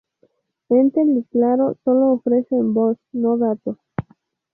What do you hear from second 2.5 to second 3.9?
voz, no datos.